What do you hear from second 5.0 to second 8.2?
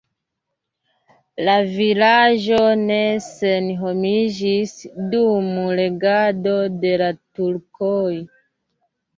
dum regado de la turkoj.